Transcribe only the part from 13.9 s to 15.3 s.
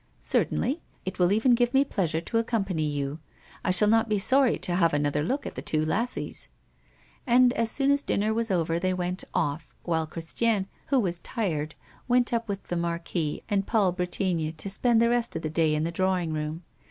Bretigny to spend the